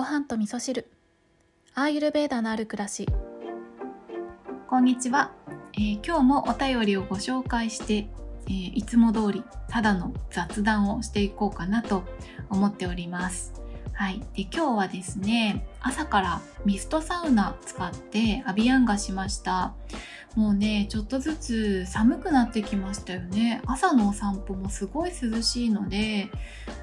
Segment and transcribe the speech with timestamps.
[0.00, 0.90] ご飯と味噌汁。
[1.74, 3.06] アーユルベーダのある暮らし。
[4.66, 5.34] こんにちは、
[5.74, 8.08] えー今日もお便りをご紹介して、
[8.46, 12.04] えーいつも通りただの雑談をしていこうかなと
[12.48, 13.59] 思っております。
[14.00, 19.74] はい、で今日はですね朝からミストサウナ使ってアビヤンガしました。
[20.34, 23.60] もうねちょっとずつ寒くなってきましたよね。
[23.66, 26.30] 朝のお散歩もすごい涼しいので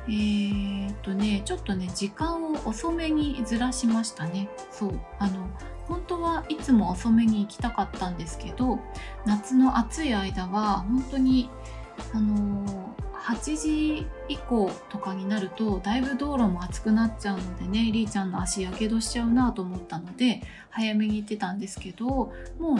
[0.07, 4.47] えー、っとねちょっとね時間を遅めにずらしましたね。
[4.69, 4.99] そう。
[5.17, 5.49] あの
[5.87, 8.77] 本当はいつも遅めに行きたかったんですけど
[9.25, 11.49] 夏の暑い間は本当に
[12.13, 22.31] あのー8時以降とかになるとだいぶ道路も暑くなっちゃうのでねりーちゃんの足やけどしちゃうなと思ったので早めに行ってたんですけども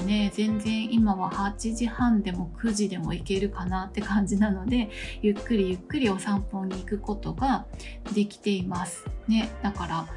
[0.01, 4.89] うね全然今は8時半でも9時でも行けるかなって感じなので
[5.21, 7.65] ゆっくりゆっくりお散歩に行くことが
[8.13, 9.05] できています。
[9.27, 10.07] ねだから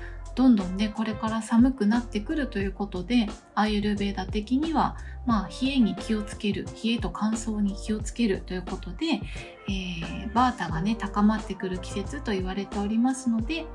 [0.41, 4.97] どんどんねこれから寒くなってくるということでアーユルベーダ的には
[5.27, 9.21] まあ冷えに気をつける冷えと乾燥に気をつけるということで、
[9.69, 13.67] えーバータがね高まってくる季節と言われておりますので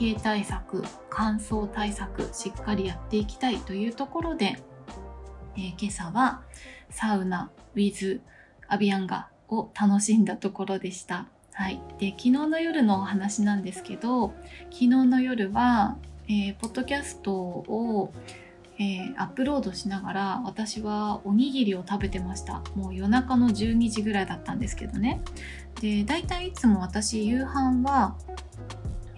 [0.00, 4.62] 冷え対策乾燥対策しっかりやっていきたいというところで、
[5.56, 6.42] えー今朝は
[6.90, 8.20] サウナ with
[8.68, 11.31] アビアンガを楽しんだところでした。
[11.54, 14.32] はい、で昨日の夜の話なんですけど
[14.70, 15.96] 昨日の夜は、
[16.28, 18.12] えーポッドキャストを、
[18.78, 22.62] えーアップロードしながら私はおにぎりを食べてました。
[22.74, 25.20] もう夜中の12時ぐらいだったんですけどね。
[25.80, 28.16] で大体いつも私夕飯は、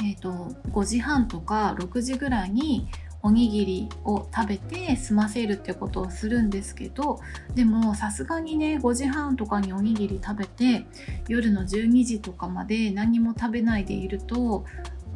[0.01, 0.31] えー、と
[0.73, 2.89] 5時半とか6時ぐらいに
[3.25, 7.20] おにぎりを食べて済ませるってことをするんですけど
[7.55, 10.84] でもさすがにね5時半とかにおにぎり食べて
[11.27, 14.67] 夜の12時とかまで何も食べないでいると、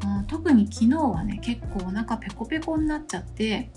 [0.03, 3.69] うん特に昨日はね結構お腹ペコペコになっちゃって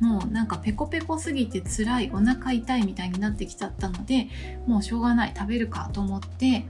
[0.00, 4.28] もうなんかペコペコすぎて辛いお腹痛いみたいになってきちゃったので
[4.66, 6.64] もうしょうがない食べるかと思って、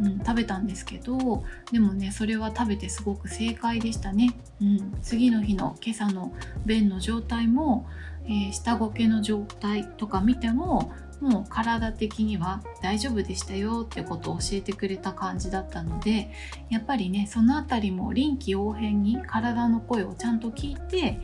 [0.00, 6.32] うん、食べたんですけどでもねそれは食べてすごく正解でしたね、うん、次の日の今朝の
[6.64, 7.86] 便の状態も、
[8.24, 10.92] えー下ごけの状態とか見ても
[11.22, 16.32] もう体的には大丈夫でしたよってことを教えてくれた感じだったので
[16.68, 21.20] やっぱりねそのあたりも臨機応変に体の声をちゃんと聞いて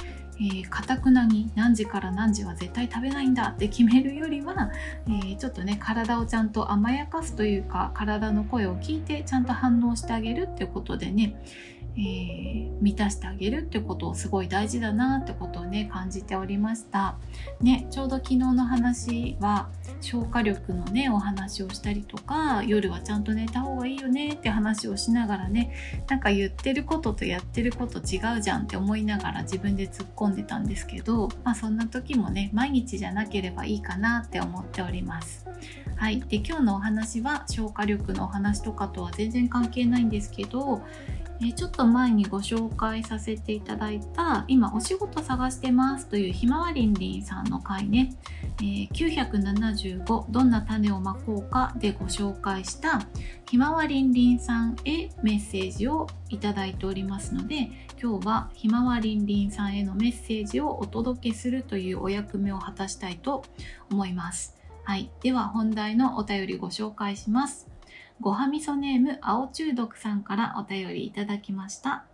[0.69, 4.71] かたくなに何時から何時は絶対食べないんだって決めるよりは、
[5.07, 11.41] えーちょっとね体をちゃんと甘やかすというか体の声を聞いてちゃんと反応してあげるってことでね、
[11.97, 17.17] えー満たしてあげるってことをすごい大事だなってことをね感じておりました。
[17.61, 19.69] ね、ちょうど昨日の話は
[20.01, 25.75] 消化力のねお話をしたりとか夜はちゃんと寝た方がいいよねって話をしながらね
[26.09, 35.47] なんか言ってることとやってること違うじゃんって思いながら自分で突っ込んでんでたんですけど、まあ、そんな時もね毎日じゃなければいいかなって思っております。
[35.97, 40.81] はい、で今日のお話は消化力のお話とかとは全然関係ないんですけど
[41.41, 48.17] えちょっと前にご紹介させていただいた今お仕事探してますというひまわりんりんさんの回ね、
[48.61, 53.07] え975どんな種をまこうかでご紹介した
[53.49, 57.71] ひまわりんりんさんへメッセージをいただいておりますので
[58.03, 63.45] 今日はひまわりんりんさんへのメッセージをお届けするというお役目を果たしたいと
[63.91, 64.57] 思います。
[64.85, 67.78] はい、では本題のお便りご紹介します。
[68.21, 72.05] ごはみそネーム青中毒さんからお便りいただきました。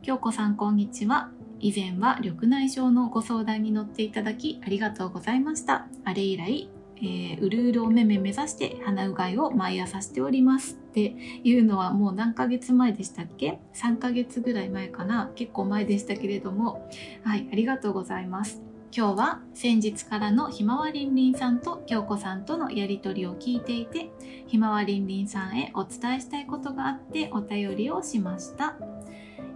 [0.00, 1.28] 京子さんこんにちは。
[1.60, 5.86] 以前は緑内障のご相談に乗っていただきありがとうございました。
[6.04, 16.88] あれ以来、えーうるうるおめめ目指して鼻うがいを毎朝しておりますっていうのはもう何ヶ月前でしたっけ ?3 ヶ月ぐらい前かな結構前でしたけれども
[17.22, 18.62] はいありがとうございます
[18.96, 24.10] 今日は先日からのひまわりんりんさんと京子さんとのやりとりを聞いていて
[24.46, 28.76] ひまわりんりんさんへお伝えしたいことがあってお便りをしました、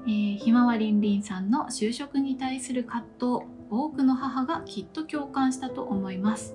[0.09, 6.55] えーひまわりんりんさんの就職に対する葛藤多くの母がきっと共感したと思います。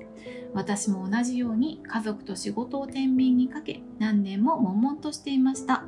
[0.53, 5.85] 私も同じように家族と仕事を天秤にかけ何年も悶々としていました。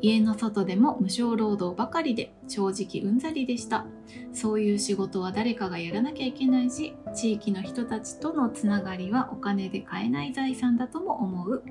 [0.00, 3.86] 家の外でも無償労働ばかりで正直うんざりでした。
[4.32, 11.62] そういう仕事は誰かがやらなきゃいけないし地域の人たちとのつながりはお金で買えない財産だとも思う。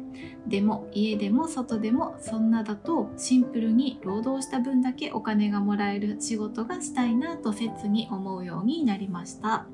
[0.48, 9.68] でも家でも外でもそんなだとシンプルに労働した分だけお金がもらえる仕事がしたいなと切に思うようになりました。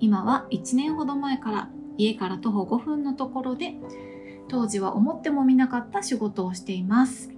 [0.00, 3.76] 今は1年ほど前から家から徒歩5分のところで
[4.48, 7.30] 当時は思ってもみなかった仕事をしています。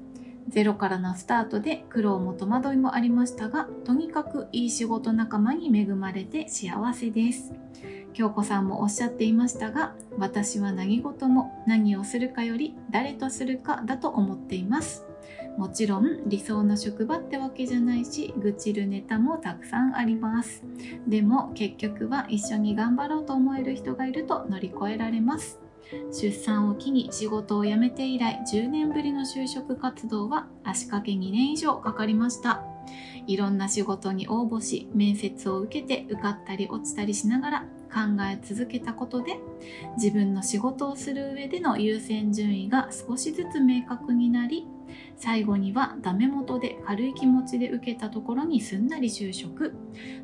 [0.48, 7.52] ゼロからのスタートで苦労も戸惑いもありましたがとにかくいい仕事仲間に恵まれて幸せです。
[8.12, 15.04] 京子さんもおっしゃっていましたが私は何事も何をするかより誰とするかだと思っています。
[15.56, 20.62] もちろん理想の職場ってわけじゃないし愚痴るネタもたくさんあります。
[21.06, 25.60] でも結局は一緒に頑張ろうと思える人がいると乗り越えられます。
[26.12, 32.62] 出産を機に仕事を辞めて以来10年ぶりの就職活動は足掛け2年以上かかりました。
[33.26, 37.60] いろんな仕事に応募し面接を受けて受かったり落ちたりしながら
[37.92, 39.38] 考え続けたことで
[39.96, 44.66] 自分の仕事をする上での優先順位が少しずつ明確になり
[45.16, 49.74] 最後にはダメ元で軽い気持ちで受けたところにすんなり就職。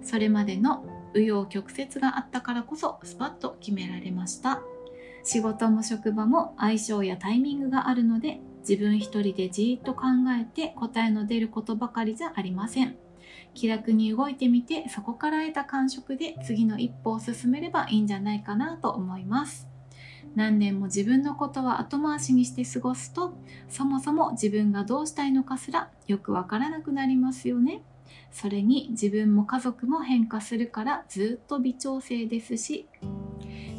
[0.03, 0.85] それまでの
[1.15, 4.63] 紆余曲折があったからこそスパッと決められました。
[5.25, 10.03] 仕事も職場も相性やタイミングがあるので自分一人でじーっと考
[10.41, 12.97] えて答えの出ることばかりじゃありません。
[13.55, 19.69] 気楽に動いてみてそこから得た感触で次の一歩を進めればいいんじゃないかなと思います。
[20.37, 23.35] 何年も自分のことは後回しにして過ごすと
[23.69, 27.83] そもそも自分がどうしたいのかすらよくわからなくなりますよね。
[28.31, 32.87] それに自分も家族も変化するからずっと微調整ですし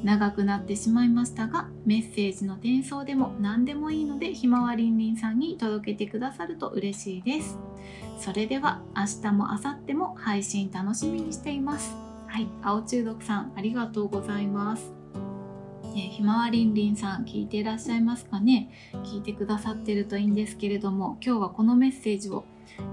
[0.04, 7.58] 長くなってしまいましたがメッセージの転送でも何でもいいのでひまわりんりんさんに届けてくださると嬉しいです。
[8.18, 11.96] それでは明日も明後日も配信楽しみにしています。
[12.28, 14.92] はい青中毒さんありがとうございます。
[15.94, 18.72] えひまわりんりんさん聞いていらっしゃいますかね？
[19.04, 22.46] 聞いてくださってるといいんですけれども今日はこのメッセージを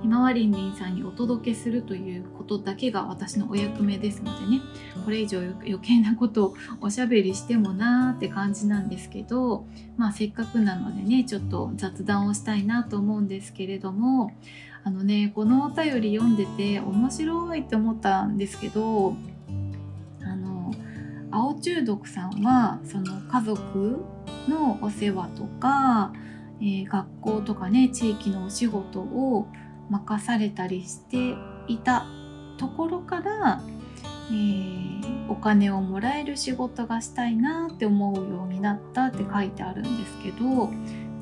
[0.03, 4.61] ひまわりんりんさんにお届けするということだけが私のお役目ですのでね
[5.05, 9.67] これ以上余計なことをおしゃべりしてもなーって感じなんですけど
[9.97, 14.33] まあせっかくなのでねちょっと雑談をしたいなと思うんですけれども
[14.85, 19.15] あのねこのお便り読んでて面白いって思ったんですけど
[20.23, 20.73] あの
[21.31, 23.99] 青中毒さんはその家族
[24.49, 26.13] のお世話とか、
[26.61, 29.49] えー、学校とかね地域のお仕事を
[29.91, 31.35] 任されたりして
[31.67, 32.07] いた
[32.59, 33.63] ところから、
[34.31, 40.71] えー、お金をもらえる仕事がしたいなって思うようになったって書いてあるんですけど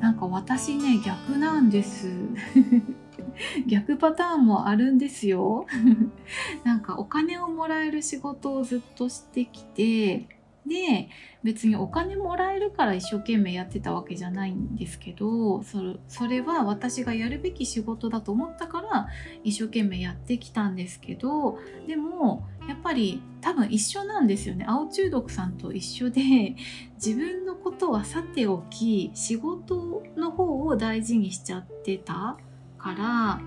[0.01, 2.09] なんか私ね逆なんです。
[3.67, 5.67] 逆パターンもあるんですよ。
[6.65, 10.29] なんかお金をもらえる仕事をずっとしてきて
[10.67, 11.09] で
[11.43, 19.09] 別にお金もらえるから一生懸命やってたわけじゃないんですけどそれそれは私がやるべき仕事だと思ったから
[19.45, 24.65] 一生懸命やってきたんですけどでもやっぱり多分一緒なんですよね。
[24.69, 26.57] 青中毒さんと一緒で
[26.97, 32.37] 自分のことはさておき仕事の方を大事にしちゃってた
[32.77, 33.41] から、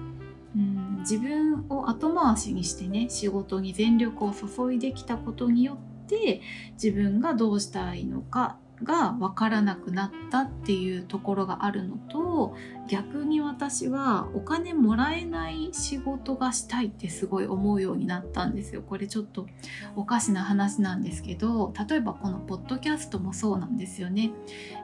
[0.55, 6.41] うん、自分を後回しにしてね仕事に全力を注いできたことによってて
[6.73, 12.55] 自分がどうしたいのかが分からなくなったっていうところがあるのと
[12.87, 18.81] 逆に私はお金もらえない仕事がしたいってすごい思うようになったんですよ。
[18.81, 19.47] これちょっと
[19.95, 24.31] おかしな話なんですけど例えばこのポッドキャストもそうなんですよね、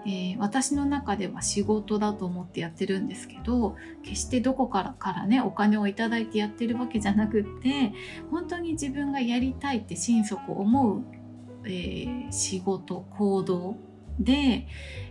[0.05, 7.93] えー、私の中では仕事だと思ってやってるんですけど決してどこからからねお金を頂いてやってるわけじゃなくって
[8.29, 11.03] 本当に自分がやりたいって心底思う
[11.67, 13.77] えー、仕事行動
[14.19, 14.67] で、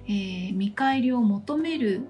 [0.07, 2.03] えー、見返りを求める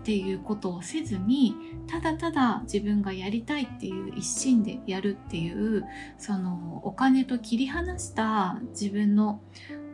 [0.00, 1.54] っていうことをせずに
[1.86, 5.84] ただただ自分がやりたいっていう一心でやるっていう
[6.18, 9.40] そのお金と切り離した自分の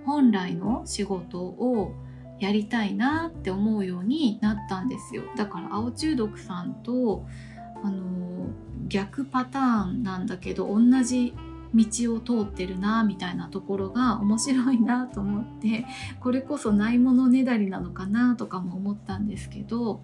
[0.04, 1.94] 本来の仕事を
[2.38, 5.22] やりたいなって思うようになったんですよ。
[5.36, 7.24] だから青中毒さんと
[7.82, 8.46] あの
[8.88, 11.32] 逆パターンなんだけど同じ
[11.74, 15.84] 道を通ってるなみたいなところが面白いなと思って
[16.20, 20.00] これこそないものねだりなのかなとかも思ったんですけど、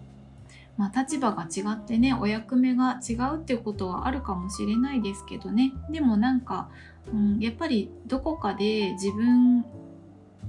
[0.76, 5.72] まあ、立場が違ってねお役目が違うっていうことはあるかもしれないですけどね。
[5.90, 6.68] でもなんか、
[7.12, 9.64] うん、やっぱりどこかで自分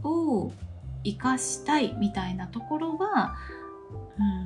[0.03, 0.51] を
[1.03, 3.35] 生かしたいみたいなところは、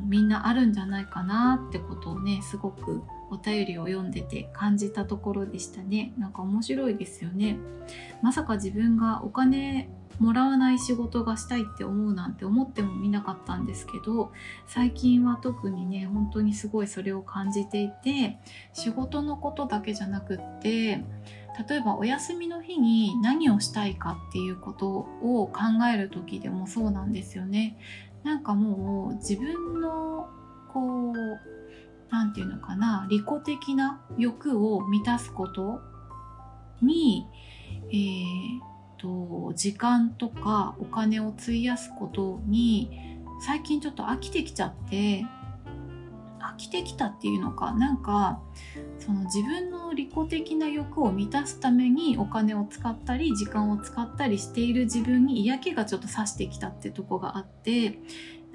[0.02, 3.02] うん、みんなあるんじゃないかなってことをねすごく
[3.32, 6.14] お便りを読んでて感じたところでしたね。
[6.18, 7.58] なんか面白いですよね。
[8.22, 9.90] まさか自分がお金
[10.20, 14.32] もらわない仕事がしたいって思うなんて思ってもみなかったんですけど
[14.66, 18.38] 最近は特にね本当にすごいそれを感じていて
[18.74, 21.04] 仕事のことだけじゃなくって
[21.70, 27.78] 例えばお休みの日に何をしたいかっていうことを考える時でもそうなんですよね。
[28.24, 30.28] なんかもう自分の
[30.74, 31.16] こう
[32.10, 35.82] 何て言うのかな利己的な欲を満たすこと
[36.82, 37.28] に、
[37.90, 42.90] えーと時間とかお金を費やすことに
[43.42, 45.26] 最近ちょっと飽きてきちゃって
[46.40, 48.40] 飽きてきたっていうのかなんか
[49.00, 58.00] その自分の利己的な欲を満たすためにお金を使ったり時間を使ったりしている自分に嫌気がちょっとさしてきたってとこがあって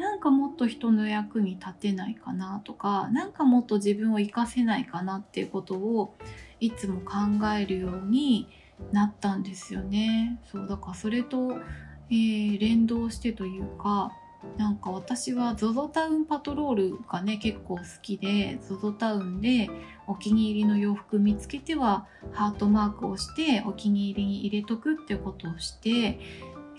[0.01, 6.15] なんかもっと人の役に立てないかなとかなんかもっと自分を活かせないかなっていうことを
[6.59, 8.49] いつも考えるように
[8.93, 10.41] なったんですよね。
[10.51, 11.53] そうだからそれと、
[12.11, 14.11] えー、連動してというか
[14.57, 19.69] なんか私は ZOZO タウンパトロールがね結構好きで ZOZO タウンで
[20.07, 26.19] お気に入りの洋服見つけてはハートマークをしてお気に入りに入れとくってことをして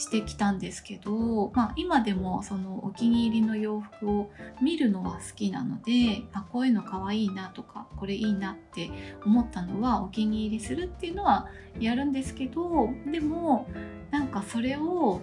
[0.01, 8.89] してきたんですけど、まあ、今でもそのお気に入りの洋服を見るのは好きなので、まあ、こういうのかわいいなとかこれいいなって
[9.23, 13.67] 思ったのはお気に入りするっていうのはやるんですけどでも
[14.09, 15.21] なんかそれを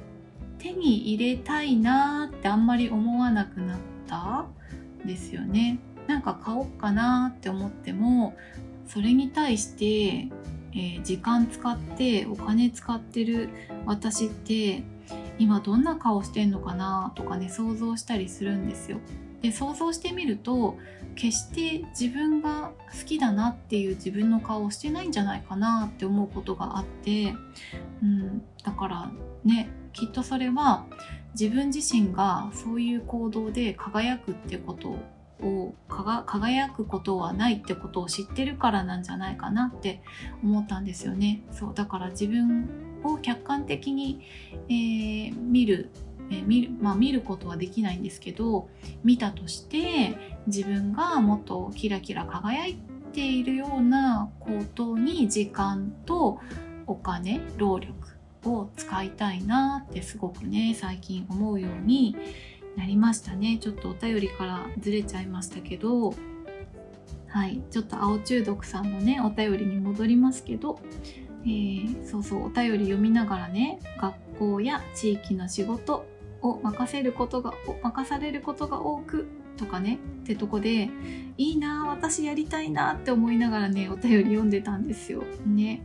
[0.59, 4.47] 手に入れたいなってあんまり思わなくなった
[5.05, 5.79] ですよね。
[6.07, 8.35] なんか買おうかなって思っても
[8.87, 10.29] それに対して、
[10.73, 13.49] えー、時間使ってお金使ってる
[13.87, 14.83] 私って
[15.39, 18.99] 今どんな顔してんのかなとかね想像したりするんですよ。
[19.41, 20.77] で想像してみると
[21.15, 27.35] 決して自分が好きだなっていう自分の顔をしてないんじゃないかなって思うことがあって、
[28.03, 29.11] うん、だから
[29.45, 30.87] ねきっとそれは
[31.39, 34.97] 自分自身がそういう行動で輝くってこと
[35.43, 40.03] を輝くことはないってことを知ってるからなんじゃないかなって
[40.43, 41.43] 思ったんですよね。
[41.53, 42.69] そうだから自分
[43.05, 44.21] を客観的に、
[44.69, 45.91] えー、見る
[46.31, 48.69] え見るまあ、見ることはできないんですけど
[49.03, 50.15] 見たとして
[50.47, 52.79] 自分がもっとキラキラ輝い
[53.13, 56.39] ているようなことに時間と
[56.87, 57.95] お金労力
[58.45, 62.17] を使いたいなってすごくね最近思うように
[62.77, 63.59] なりましたね。
[63.61, 66.15] ちょっとお便りからずれちゃいましたけど。
[67.29, 67.63] はい。
[67.71, 70.81] ちょっと青中毒さんのねお便りに戻りますけど、
[71.45, 76.07] えー、そうそうお便り読みながらね学校や地域の仕事
[76.41, 80.89] を任せることが任されることが多くとかねってとこで
[81.37, 85.25] いいな私やりたいなって思いながらねお便り読んでたんですよ。
[85.45, 85.83] ね。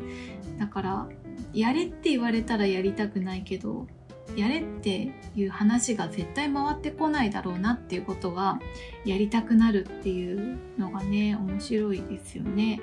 [0.60, 1.10] だから
[1.54, 3.88] やれって言われたらやりたくないけど
[4.36, 8.60] やれっていう話が絶対回ってこないだろうなっていうことが
[9.06, 12.80] やりたくなるっていうのがね面白いですよね。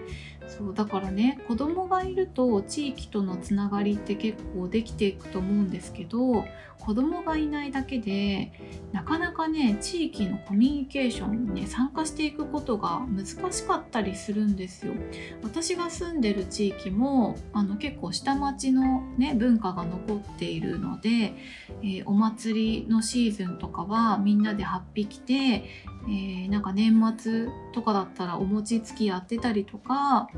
[0.50, 6.44] そうだからね子供がいると地域とのつながりって結構できていくと思うんですけど
[6.80, 8.52] 子供がいないだけで
[8.90, 14.94] なかなかね地域のコミュニケーションにね参加していくことが難しかったりするんですよ。
[15.42, 21.34] 私が住んでる地域もあの結構下町のね文化が残っているので、
[21.82, 25.64] えー、お祭りのシーズンとかはみんなで8匹て、
[26.04, 30.28] えー、なんか年末とかだったらお餅つきやってたりとか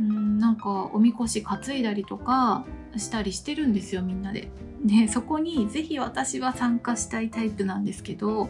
[0.00, 2.64] うんなんかおみこし担いだりとか
[2.96, 4.50] したりしてるんですよみんなで。
[4.84, 8.48] ねそこに是非私は参加したいタイプなんですけど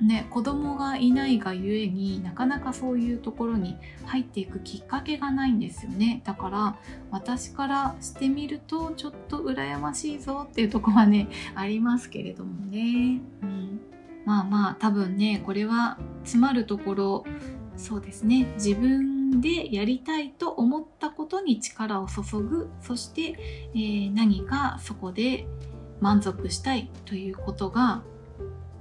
[0.00, 3.76] ね、子供がいないがゆえになかなかそういうところに
[4.06, 6.20] 入っていくきっかけがないんですよね。
[6.24, 6.76] だから
[7.10, 13.80] 私からしてみるとちょっと羨ましいぞっていうとこはねありますけれどもね、うん、
[14.24, 17.24] まあまあ多分ねこれは詰まるところ
[17.76, 23.36] そうですね自分でやりたいと思ったことに力を注ぐそして、
[23.74, 25.46] えー、何かそこで
[26.00, 28.02] 満足したいということが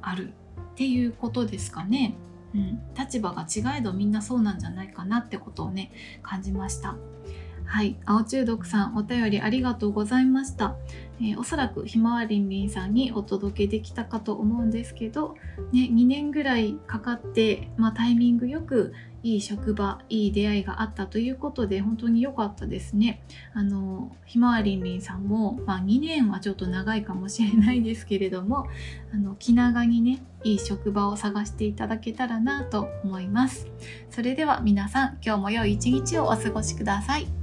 [0.01, 0.33] ある
[0.73, 2.15] っていうことですかね。
[2.53, 6.95] うん、立場が違えどみんなそうなんじゃないかなってことをね感じました。
[7.65, 10.75] はい、青中毒さんお便りありがとうございました。
[11.19, 15.35] えー、おそらくひまわりんりんさんにお届けできたかと思うんですけど、
[15.71, 18.93] ね、2年ぐらいかかって、まあ、タイミングよく
[19.23, 23.23] いい職場いい出会いがあったということで本当に良かったですね。
[23.53, 28.67] あのひまわりんりんさんも、まあ、2年はちょっと長いかもしれないですけれども
[29.13, 33.67] あの気長にねいい職場を探していただけたらなと思います。
[34.09, 37.42] それでは皆さん今日も良い一日をお過ごしください。